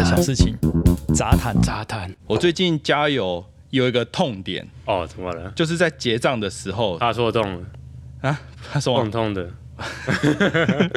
[0.00, 0.56] 的小事情，
[1.14, 1.54] 杂谈。
[1.60, 5.52] 杂谈我最近加油有一个痛点，哦，怎么了？
[5.54, 7.66] 就是在结账的时候他说动了，
[8.22, 8.40] 啊，
[8.72, 9.50] 他说痛痛的，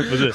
[0.10, 0.32] 不是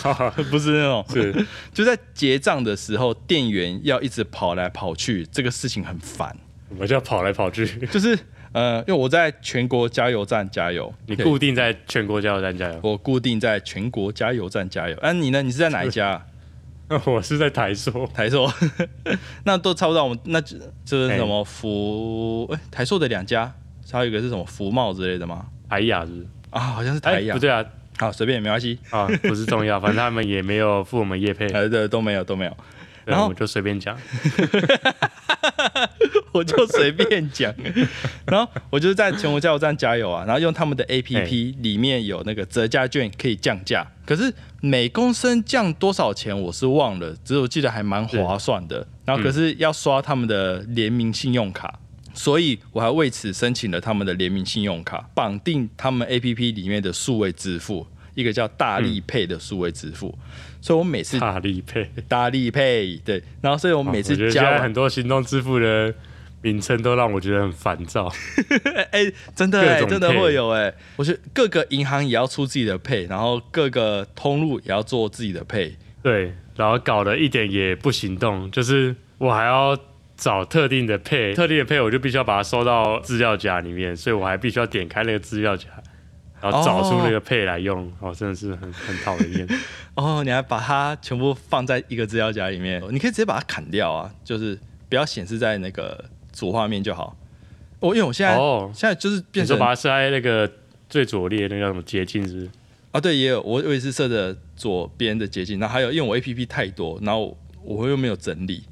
[0.50, 6.36] 不是那种，是 就在结账的时候，店员要一直跑来跑去，这个事情很烦。
[6.76, 7.66] 我就要跑来跑去。
[7.90, 8.18] 就是
[8.52, 14.96] 呃，因为我在全国加油站加油，你固定在全国加油站加油，我固定在全国加油站加油。
[14.98, 15.40] 啊，你呢？
[15.42, 16.22] 你是在哪一家？
[17.04, 18.50] 我是在台塑，台塑，
[19.44, 20.02] 那都差不多。
[20.02, 23.52] 我们那就就是什么福，哎、台塑的两家，
[23.92, 25.46] 还有一个是什么福茂之类的吗？
[25.68, 26.26] 台雅是不是？
[26.50, 27.36] 啊，好像是台哎，阳。
[27.36, 27.62] 不对啊，
[27.98, 32.56] 好，随便没关系，啊，不是重要， 反正他们也没有付我们业配，呃，对，都没有都没有，
[33.04, 33.94] 然后我们就随便讲。
[36.32, 37.52] 我就随便讲。
[38.26, 48.86] 然后我就是在全国加油站加油啊，然后用他们的 APP 里面有那个折价券可以降价，可是每公升降多少钱我是忘了，只是我记得还蛮划算的。
[49.04, 51.78] 然后可是要刷他们的联名信用卡。
[52.14, 60.18] 所以我还为此申请了他们的联名信用卡，绑定他们 A P P 里面的数位支付，一个叫大力配的数位支付。
[60.62, 65.94] 所以我每次大力配，大力配对，然后所以我每次加很多行动支付的
[66.40, 68.12] 名称都让我觉得很烦躁。
[68.92, 75.76] 哎、真的、哎，真的会有哎、我觉得各个银行也要出自己的配，然后各个通路也要做自己的配。
[76.02, 79.76] 对，然后搞得一点也不行动，就是我还要
[80.16, 85.66] 找特定的配，特定的配我就必须要把它收到资料夹里面，所以我还必须要点开那个资料夹，
[86.40, 87.92] 然后找出那个配来用。
[88.00, 89.48] 哦，真的是很很讨人厌。
[89.94, 94.56] 哦，你还把它全部放在一个资料夹里面，你可以直接把它砍掉啊，就是
[94.88, 96.04] 不要显示在那个
[96.38, 97.16] 主画面就好。
[97.80, 100.50] 我因为我现在、哦，现在就是你变成说把它设在那个
[100.88, 102.50] 最左列那个叫什么捷径是不是？
[102.92, 108.62] 啊，对，也有我我也是设的左边的捷径，然后还有因为我 A P P 太多，然后我又没有整理，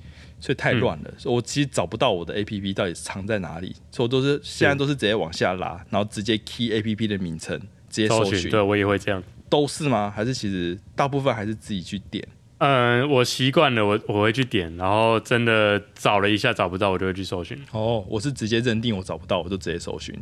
[0.40, 7.58] 所以太乱了，所以我其实找不到我的 A P P 到底藏在哪里，所以我都是现在都是直接往下拉，然后直接 key A P P 的名称，
[7.90, 9.22] 直接搜寻，对我也会这样。
[9.48, 10.12] 都是吗？
[10.14, 12.26] 还是其实大部分还是自己去点？
[12.58, 17.58] 嗯，我习惯了，我我会去点，然后真的找了一下找不到，我就会去搜寻。
[17.72, 20.14] 哦，我是直接认定我找不到，我就直接搜寻，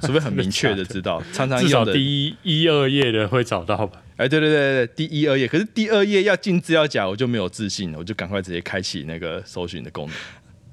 [0.00, 1.92] 除非很明确的 知道，常常至少用的。
[1.92, 4.02] 第一一二页的会找到吧？
[4.16, 10.16] 哎，对对对对，第一二页，可是第二页要进资料夹，我就没有自信了，我就赶快直接开启那个搜寻的功能。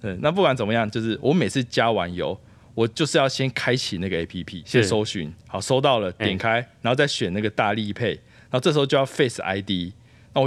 [0.01, 2.39] 对，那不管怎么样，就是我每次加完油，
[2.73, 9.61] 我就是要先开启那个 A P P，先搜寻，好搜到了，哎点开，然后再选那个大力配，然后这时候就要 Face I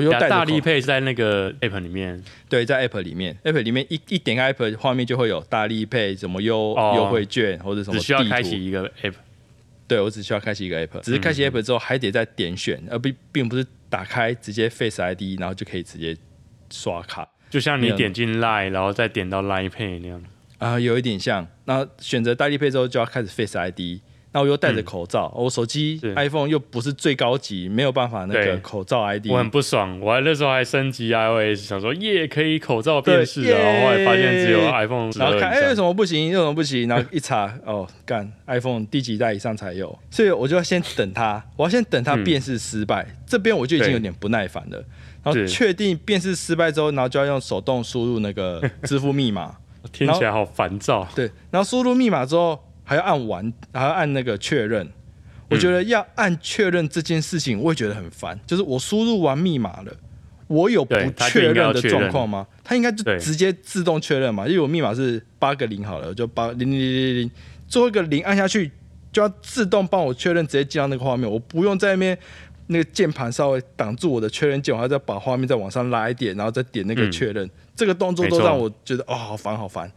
[0.01, 9.15] 又带大力配是在那个 app 里面，对，在 App 里面，App 里面一一点开 App 画面就会有大力配什么优哦优惠券或者什么只需要开启一个 app。
[9.89, 16.17] 对我只需要开启一个 app，只是开嗯启 app 之后还得再点选，而并并不是打开直接 Face ID，然后就可以直接
[16.71, 20.23] 刷卡就像你点进 Line，然后再点到 Line Pay 那样。
[20.57, 21.47] 啊、有一点像。
[21.65, 24.01] 那选择大力配之后就要开始 Face ID，
[24.33, 29.27] 那我又戴着口罩，我手机 iPhone 又不是最高级，没有办法那个口罩 ID。
[29.29, 35.83] 我很不爽，我还那时候还升级 iOS，想说耶可以口罩辨识对啊，然后后来发现只有 iPhone 然后看哎、为什。
[35.83, 36.29] 么不行？
[36.29, 36.89] 为什么不行？
[36.89, 43.07] 然后一查哦，干 iPhone 第几代以上才有，所以我就要先等它，我要先等它嗯辨识失败。
[43.27, 44.79] 这边我就已经有点不耐烦了。
[45.25, 49.57] 然后是确定辨识失败之后，然后就要用手动输入那个支付密码。
[49.93, 51.07] 听起来好烦躁。
[51.15, 54.89] 对，然后输入密码之后还要按完，还要按那个确认。
[55.49, 58.39] 我觉得要按确认这件事情，我也觉得很烦。
[58.47, 59.93] 就是我输入完密码了，
[60.47, 60.95] 我有不
[61.29, 62.47] 确认的状况吗？
[62.65, 64.47] 它应该就直接自动确认嘛？
[64.47, 67.31] 因为我密码是八个零好了，就八零零零零零，
[67.69, 68.71] 最后一个零按下去
[69.13, 72.19] 就要自动帮我确认，直接进到那个画面，我不用在那边。
[72.69, 77.51] 那个键盘稍微挡住我的确认键，我还要再把画面再往上拉一点，然后再点那个嗯确认。
[77.77, 79.91] 这个动作都让我觉得哦，好烦，好烦。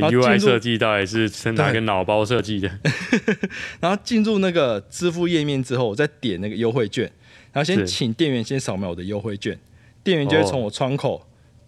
[0.00, 2.70] UI 设计到底是是哪个脑包设计的？
[3.80, 7.04] 然后进入那个支付页面之后，我再点那个优惠券，
[7.52, 7.86] 然后先是。
[7.86, 9.58] 请店员先扫描我的优惠券，
[10.02, 11.26] 店员就会从我窗口，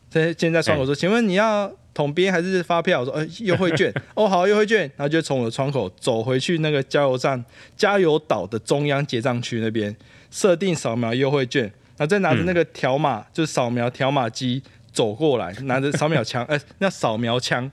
[0.08, 3.00] 在现在窗口说，请问你要统编还是发票？
[3.00, 7.42] 我说呃 优惠券，哦好优惠券，然后就从我的窗口走回去那个加油站
[7.76, 9.94] 加油岛的中央结账区那边，
[10.30, 14.62] 设定扫描优惠券，然后再拿着那个条码，就是扫描条码机
[14.92, 17.70] 走过来，拿着扫描枪， 呃那扫描枪，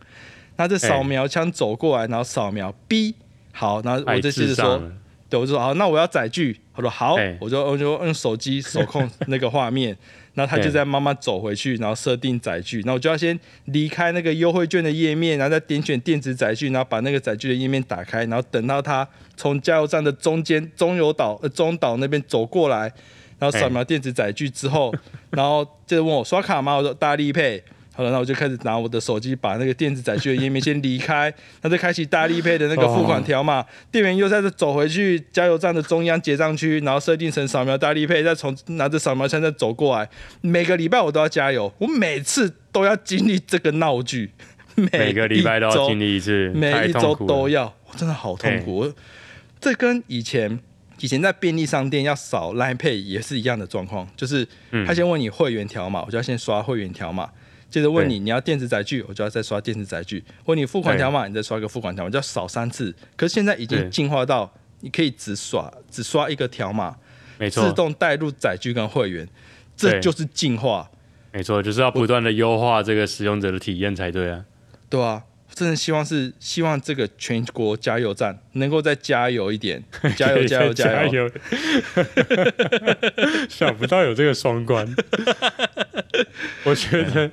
[0.57, 3.15] 拿着扫描枪走过来，然后扫描 B。
[3.51, 4.81] 好，然后我太就接着说。
[5.29, 6.59] 对，我就说好，那我要载具。
[6.75, 9.95] 他说好哎，我就我就用手机手控那个画面，
[10.35, 22.91] 然后他就在慢慢走回去，然后设定载具，然后我就要先离开那个优惠券的页面，然后再点选电子载具，然后把那个载具的页面打开，然后等到他从加油站的中间中油岛呃中岛那边走过来，
[23.39, 24.93] 然后扫描电子载具之后，
[25.31, 26.75] 然后接着问我刷卡吗？
[26.75, 27.63] 我说大力配。
[27.95, 31.31] 好了，那我就开始拿我的手机把那个电子载具的页面先离开，
[31.61, 40.09] 那再开启大力配的那个付款条码，店员又再走回去加油站的中央结账区，然后设定成扫描大力配，再从拿着扫描枪再走过来。
[40.41, 44.31] 每个礼拜我都要加油，我每次都要经历这个闹剧，
[44.75, 48.77] 每个礼拜都要经历，一次，每一周都要，我真的好痛苦。
[48.77, 48.93] 我
[49.61, 50.59] 这跟以前
[50.99, 57.29] 以前在便利商店要扫 Line Pay 也是一样的状况，就是嗯他先问你会员条码，我就要先刷会员条码。
[57.73, 62.93] 接着问你你要电子载具，我就要再刷电子载具；问你付款条码，你再刷一个付款条码，就要扫三次。
[63.15, 63.89] 可是现在已经对。
[63.89, 66.97] 进化到你可以只刷只刷一个条码，自
[67.39, 69.27] 没错，自动带入载具跟会员，
[69.75, 70.87] 这就是进化，
[71.31, 74.45] 没错，就是要不断的优化这个使用者的体验才对啊。
[74.87, 79.83] 对啊，真的希望是希望这个全国加油站能够再加油一点，
[80.17, 81.05] 加油加油加加！
[81.05, 81.29] 油！
[83.49, 84.87] 想不到有这个双关，
[86.63, 87.29] 我觉得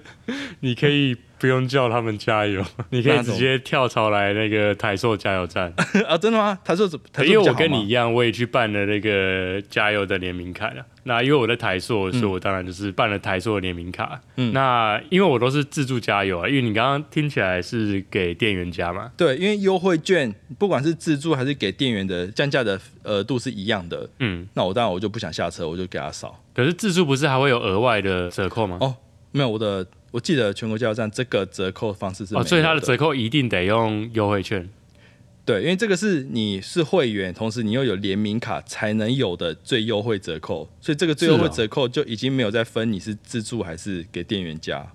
[0.60, 5.72] 你可以不用叫他们加油， 你可以直接跳槽来那个台塑加油站。
[6.06, 6.56] 啊，真的吗？
[6.62, 7.24] 台塑怎么？
[7.24, 10.84] 因为我跟你一样，我也去办了那个加油的联名卡了。
[11.04, 14.20] 那因为我在台塑，所以我当然就是办了台塑的联名卡。
[14.36, 26.38] 嗯那因为我都是自助加油啊，因为你刚刚听起来是给店员加嘛，对，因为优惠券不管是自助还是给店员的降价的额度是一样的，嗯，那我当然我就不想下车，我就给他扫。
[26.54, 28.76] 可是自助不是还会有额外的折扣吗？
[28.82, 28.94] 哦，
[29.32, 34.68] 没有我的，我记得全国加油站这个折扣方式是哦，所以它的折扣一定得用优惠券。
[35.44, 44.86] 对，因为这个是你是会员，同时你又有联名卡才能有的最优惠折扣，所以这个最优惠折扣就已经没有再分你是自助还是给店员加。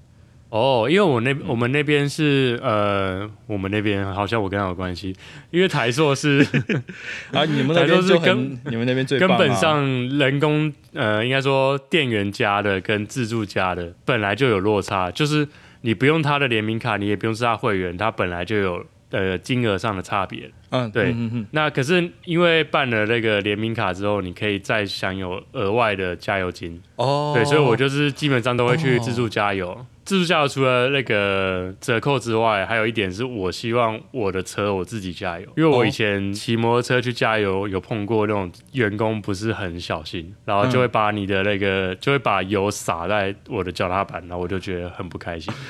[0.56, 5.14] 哦，因为我那我们那边是呃，我们那边好像我跟他有关系，
[5.52, 6.40] 因为台硕是
[7.34, 9.84] 啊，你们那台边是跟，你们那边最棒、根啊、本上
[10.18, 15.46] 人工呃，应该说店员加的跟自助加的本来就有落差，就是
[15.82, 20.50] 你不用他的联名卡，你也不用是他会员，他本来就有呃金额上的差别。
[20.70, 21.14] 嗯，对
[21.52, 26.82] 那可是因为办了那个联名卡之后，你可以再享有额外的加油金。
[26.96, 29.86] 哦，对，所以我就是基本上都会去哦自助加油。
[30.06, 45.52] 自助加油除了那个折扣之外，还有一点是我希望我的车我自己加油，因为我哦以前骑摩托车去加油，有碰过那种员工不是很小心，然后就嗯会把你的那个就会把油洒在我的脚踏板，然后我就觉得很不开心。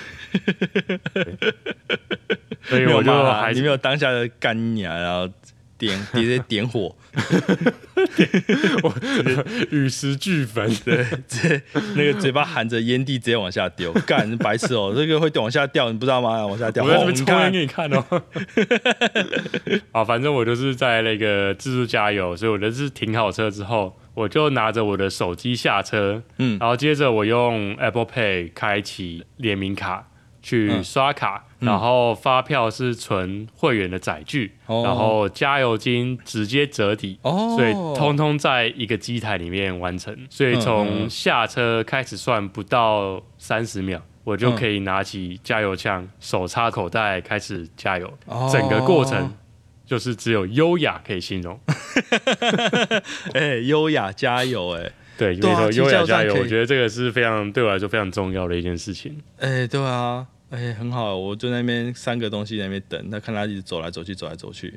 [2.63, 5.31] 所以我就还是你没有当下的干娘，然后
[5.77, 6.95] 点 直接点火，
[8.83, 8.93] 我
[9.71, 10.73] 与时俱焚。
[10.85, 11.61] 对，直接
[11.95, 16.45] 那个嘴巴含着烟蒂直接往下丢，干白痴哦、这个会往下掉，你不知道吗？
[16.45, 18.03] 往下掉，我在这边抽烟给你看哦。
[19.91, 30.07] 啊，反正我就是在那个自助加油，所以我就是停好车之后，我就拿着我的手机下车，嗯然后接着我用 Apple Pay 开启联名卡
[30.45, 30.83] 去嗯。
[30.83, 34.83] 刷卡，然后发票是存会员的载具，哦。
[34.85, 37.17] 然后加油金直接折抵。
[37.23, 48.13] 哦，所以通通在一个机台里面完成，所以从嗯下车开始算不到三十秒，我就可以拿起加油枪，手插口袋开始加油。
[48.27, 48.47] 哦。
[48.53, 49.33] 整个过程
[49.83, 51.59] 就是只有优雅可以形容。
[53.33, 59.17] 哎，优雅加油，哎，对，没对优雅加油，我觉得这个是非常对我来说非常重要的一件事情。
[59.39, 64.73] 哎，对啊，哎，很好，我就在那边三个东西在那边等，他看他一直走来走去，走来走去，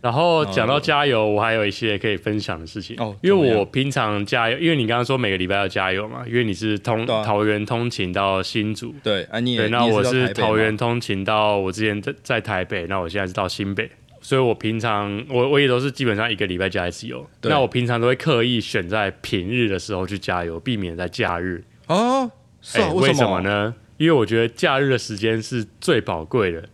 [0.00, 17.28] 然后讲到加油，我还有一些可以分享的事情哦因为我平常加油，因为你刚刚说每个礼拜要加油嘛，因为你是通啊桃园通勤到新竹，对，啊，你也对，那我是桃园通勤到我之前在在台北，那我现在是到新北，所以我平常我我也都是基本上一个礼拜加一次油。
[17.42, 21.62] 那我平常都会刻意选在平日的时候去加油，避免在假日。
[21.88, 22.30] 哦，
[22.62, 23.40] 是啊，哎为什什么？
[23.40, 23.74] 呢？
[23.98, 26.66] 因为我觉得假日的时间是最宝贵的，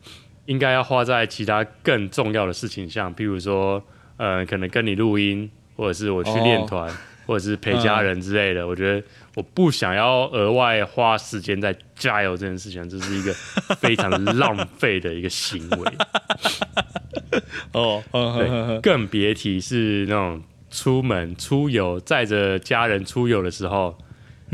[0.46, 3.82] 应该要花在其他更重要的事情上，譬如说，
[4.18, 6.88] 呃，可能跟你录音，或者是我去练团，
[7.26, 8.66] 或者是陪家人之类的。
[8.66, 9.04] 我觉得
[9.36, 13.32] 我不想要额外花时间在加油这件事情，这是一个
[13.78, 15.92] 非常浪费的一个行为。
[17.72, 23.96] 哦，嗯哼哼哼更别提是那种出门出游载着家人出游的时候，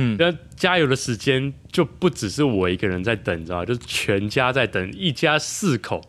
[0.01, 0.17] 嗯。
[0.19, 6.01] 那加油的时间就不只是我一个人在等，你知道吗，就是全家在等，一家四口。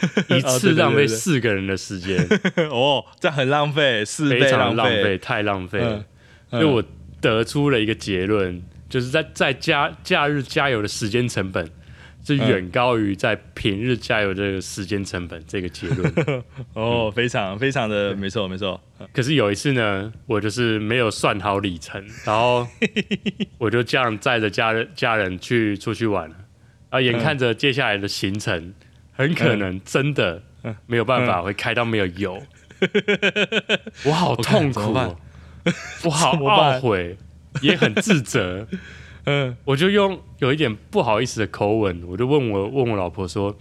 [0.30, 2.16] 一次浪费四个人的时间，
[2.70, 5.96] 哦，这很浪费，四非倍常浪费，太浪费了。
[5.96, 6.04] 嗯
[6.50, 6.82] 所以我
[7.20, 11.68] 得出了一个结论，就是在在假假日加油的时间成本
[12.24, 16.12] 是远高于在平日加油这个时间成本这个结论。
[16.74, 18.78] 哦，非常非常的没错没错，
[19.12, 22.66] 可是有一次呢，我就是没有算好里程，然后
[23.56, 26.36] 我就这样载着家人家人去出去玩了。
[26.90, 28.74] 啊，眼看着接下来的行程
[29.12, 30.42] 很可能真的
[30.86, 32.42] 没有办法会开到没有油，
[34.04, 34.80] 我好痛苦、
[36.04, 37.16] 我好 懊悔，
[37.60, 38.66] 也很自责。
[39.24, 43.54] 嗯，我就用有一点不好意思的口吻，我就问我问我老婆说，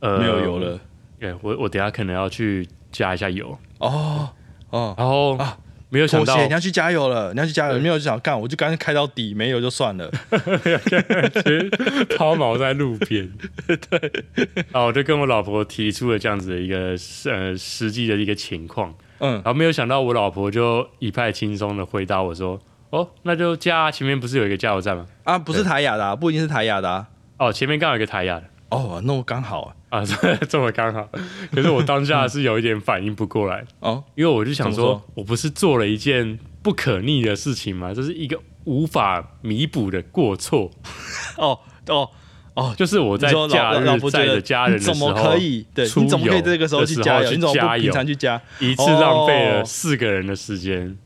[0.00, 0.80] 呃，没有油了。
[1.18, 4.30] 对，我我等下可能要去加一下油，哦
[4.70, 5.58] 哦，然后啊
[5.90, 10.10] 没有想到，你要去加油了，你要去加油，没有就想干，我就干脆开到底，没油就算了。
[10.30, 11.68] 其实
[12.16, 13.30] 抛锚在路边。
[13.66, 14.24] 对，
[14.70, 16.96] 然后我就跟我老婆提出了这样子的一个
[17.30, 22.58] 呃实际的一个情况，嗯然，后没有想到我老婆就一派轻松的回答我说
[22.90, 25.06] ：“哦，那就加啊，前面不是有一个加油站吗？
[25.24, 27.06] 啊，不是台雅的、啊，不一定是台雅的、啊。
[27.38, 29.74] 哦，前面刚好有一个台雅的。”哦，那我刚好啊。
[29.90, 31.08] 啊，这这么刚好，
[31.52, 37.92] 可是我当下是有一点反应不过来， 哦，因为我就想说我不是做了一件不可逆的事情吗？
[37.92, 40.70] 这是一个无法弥补的过错，
[41.38, 42.08] 哦哦
[42.54, 45.66] 哦，就是我在你说老假日老婆觉得载着家人的时候，你怎么可以？
[45.74, 47.30] 对，出你怎么可以这个时候去加油？
[47.32, 48.40] 你怎么不平加油，常去加？
[48.60, 50.96] 一次浪费了哦四个人的时间，哦，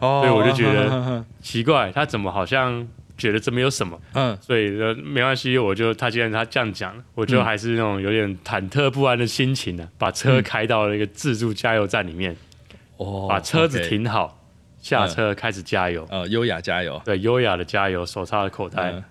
[0.00, 2.88] 所以我就觉得 奇怪，他怎么好像
[3.18, 4.00] 觉得这没有什么？
[4.14, 12.34] 嗯，所以呃没关系，我就他既然他这样讲，我就还是那种有点忐忑不安的心情呢、把车开到了一个自助加油站里面，
[12.96, 14.42] 哦，把车子停好，
[14.80, 17.00] 下车开始加油，呃，优雅加油。
[17.04, 19.02] 对，优雅的加油，手插在口袋。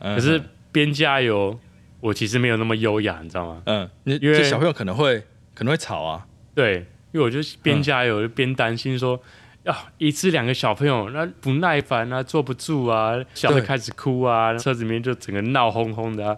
[0.00, 1.58] 可是边加油，
[1.98, 3.62] 我其实没有那么优雅，你知道吗？
[3.66, 5.18] 嗯，因为小朋友可能会
[5.54, 6.24] 可能会吵啊。
[6.54, 9.20] 对，因为我就嗯边加油就边担心说。
[9.66, 16.36] 啊，一次两个小朋友，那不耐烦啊，坐不住啊，小的对开始哭啊，车子里面就整个闹哄哄的啊。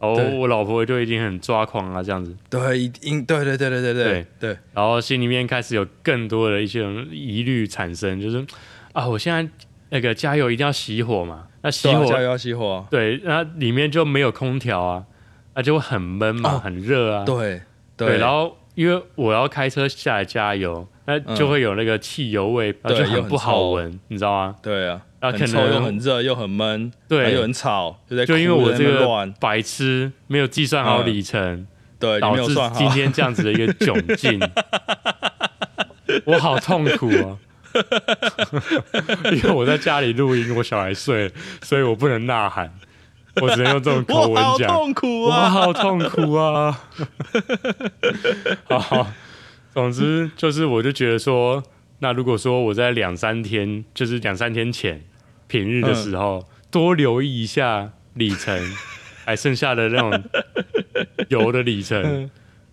[0.00, 8.46] 然后我老婆就已经很抓狂啊，这样子，对，一定对对对对对对对，然后心里面开始有更多的一些疑虑产生，就是
[8.92, 9.50] 啊，我现在
[9.90, 12.86] 那个加油一定要熄火嘛，那熄火啊加油要熄火啊。
[12.90, 15.04] 对，那里面就没有空调啊，
[15.54, 16.60] 那就会很闷嘛，哦。
[16.62, 17.24] 很热啊。
[17.24, 17.60] 对。
[17.96, 23.70] 对，然后因为我要开车下来加油，那就会有那个汽油味，然后就很很不好臭。
[23.72, 24.54] 闻，你知道吗？
[24.62, 27.34] 对啊，啊可能又很热又很闷，对。
[27.34, 31.66] 又很吵，就在就因为我这个白痴没有计算好里程，
[31.98, 32.88] 对，你导致今。
[32.90, 34.40] 天这样子的一个窘境，
[36.24, 37.36] 我好痛苦啊！
[39.34, 41.32] 因为我在家里录音，我小孩睡了，
[41.62, 42.72] 所以我不能呐喊，
[43.40, 44.68] 我只能用这种口我好吻讲。
[44.68, 45.48] 痛苦我啊！
[45.48, 46.80] 好痛苦啊！
[48.68, 49.06] 好，
[49.72, 51.62] 总之就是，我就觉得说，
[52.00, 55.02] 那如果说我在两三天，就是两三天前
[55.46, 58.58] 平日的时候，多留意一下里程，
[59.24, 60.24] 还剩下的那种
[61.28, 62.30] 油的里程，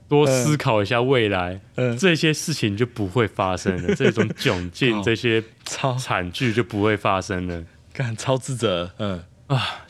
[0.07, 7.63] 多思考一下未来，嗯这些事情就不会发生了，这种窘境、 好这些超惨剧就不会发生了。
[7.93, 9.23] 干超自责，嗯，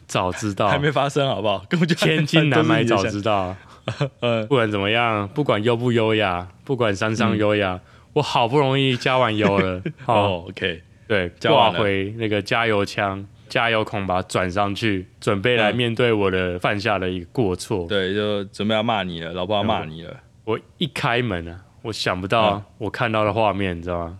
[0.07, 0.67] 早知道。
[0.67, 1.63] 还，没发生好不好？
[1.69, 3.55] 根本就千金难买早知道。
[3.99, 7.79] 想 嗯，不管怎么样，不管优不优雅，不管山上优雅，
[8.13, 17.85] 我好不容易加完油了， 哦，OK，对，挂回那个加油枪、加油孔，把它转上去，准备来嗯面对我的犯下的一个过错。
[17.87, 24.19] 对，就准备要骂你了，老婆要骂你了，我一开门啊，我想不到嗯我看到的画面，你知道吗？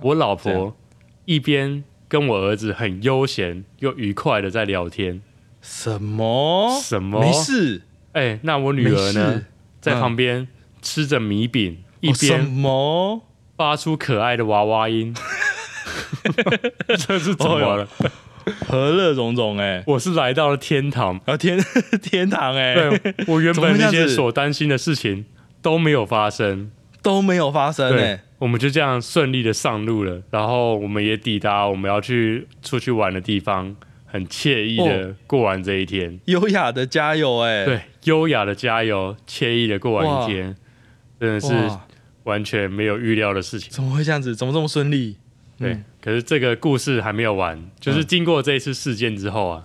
[0.00, 0.74] 我老婆
[1.26, 5.22] 一边跟我儿子很悠闲又愉快的在聊天，
[5.62, 6.78] 什么？
[6.82, 7.18] 什么？
[7.18, 7.80] 没事，
[8.12, 9.44] 哎、那我女没儿呢，
[9.80, 10.46] 在嗯旁边
[10.82, 13.22] 吃着米饼，一边什么？
[13.56, 15.14] 发出可爱的娃娃音，
[16.86, 17.88] 这是怎么了？
[18.68, 21.58] 和乐融融哎，我是来到了天堂，啊天
[22.02, 25.24] 天堂哎，对我原本那些所担心的事情
[25.62, 40.56] 都没有发生，都没有发生对哎，，我们就这样顺利的上路了，然后我们也抵达我们要去出去玩的地方，很惬意的过完这一天，优雅的加油哎，对，优雅的加油，惬意的过完一天，
[41.20, 41.54] 真的是，
[42.24, 43.70] 完全没有预料的事情。
[43.70, 44.34] 怎么会这样子？
[44.34, 45.18] 怎么这么顺利？
[45.56, 45.84] 对，嗯。
[46.00, 49.64] 可是这个故事还没有完，就是经过这一次事件之后啊，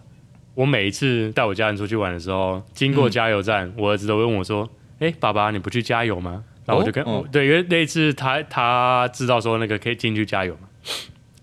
[0.54, 4.70] 我每一次带我家人出去玩的时候，经过加油站，我儿子都会问我说
[5.02, 10.68] ：“哎、爸爸，你不去加油吗？”然后我就跟、哦我对，因为那一次他他知道说那个可以进去加油嘛，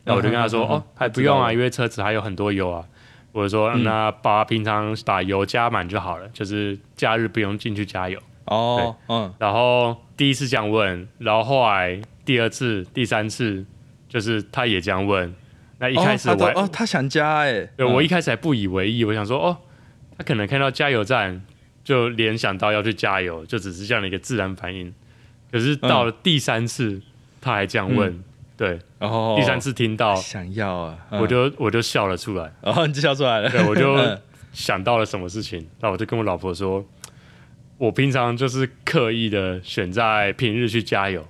[0.04, 2.85] 然后我就跟他说：“嗯嗯嗯嗯哦，还不用啊，因为车子还有很多油啊。”
[3.33, 13.64] 我就说：“嗯那爸爸平常把油加满就好了，就是假日不用进去加油。”哦，嗯，然后第一次这样问，然后后来第二次、第三次，
[14.07, 15.35] 就是他也这样问。
[15.78, 19.57] 那一开始我、哦他都哦，他想加哎，对我一嗯开始还不以为意，我想说哦，
[20.19, 21.43] 他可能看到加油站
[21.83, 24.95] 就联想到要去加油，就只是这样的一个自然反应。
[25.54, 27.00] 可是到了第三次，
[27.40, 28.25] 他还这样问，
[28.56, 31.20] 对，哦，第三次听到，想要啊，嗯。
[31.20, 32.52] 我就我就笑了出来。
[32.62, 34.20] 哦，你就笑出来了，对，我就嗯。
[34.52, 36.84] 想到了什么事情，那我就跟我老婆说，
[37.78, 41.25] 我平常就是刻意的选在平日去加油，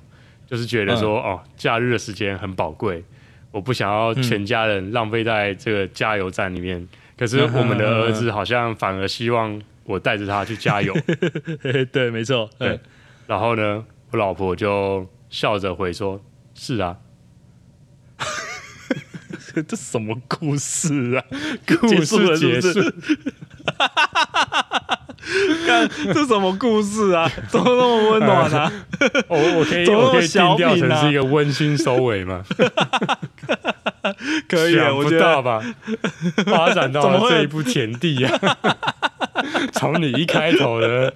[0.47, 3.05] 就是觉得说、哦，假日的时间很宝贵，
[3.51, 6.89] 我不想要全家人浪费在这个加油站里面。
[7.19, 10.95] 可是我们的儿子好像反而希望我带着他去加油，
[11.93, 12.81] 对，没错，对嗯，
[13.27, 13.85] 然后呢，
[14.15, 16.21] 我老婆就笑着回说
[16.55, 16.97] ：“是啊，
[19.67, 21.25] 这什么故事啊？
[21.67, 22.81] 故事结束。
[25.67, 27.29] 看 这什么故事啊？
[27.49, 28.73] 怎么那么温暖啊？
[29.27, 32.45] 我我可以我可以定小调成是一个温馨收尾吗？
[34.49, 35.61] 可以啊，我觉得到吧？
[36.47, 38.57] 发展到了这一步田地啊！
[39.73, 41.13] 从你一开头的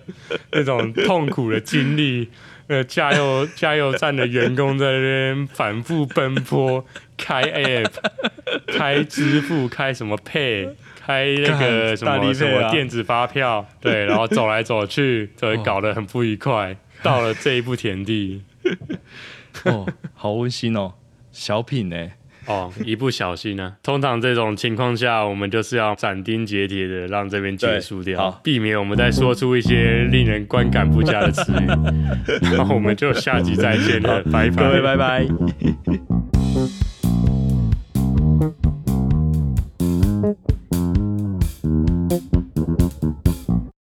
[0.51, 2.29] 那种痛苦的经历，
[2.69, 6.85] 呃，加油加油站的员工在那边反复奔波，
[7.17, 7.91] 开 app，
[8.67, 10.71] 开支付，开什么 pay，
[11.01, 16.77] 开那个什么什么电子发票，对，然后走来走去，对，搞得很不愉快。
[17.03, 18.43] 到了这一步田地，
[19.65, 20.93] 哦，好温馨哦，
[21.33, 22.11] 小品呢？
[22.49, 31.67] 哦，一不小心呢、 通常这种情况下，我们就是要斩钉截铁的让这边结束掉，避免我们再说出一些令人观感不佳的词语。
[32.57, 34.57] 然后我们就下集再见了，拜拜。
[34.57, 35.29] 各位拜拜。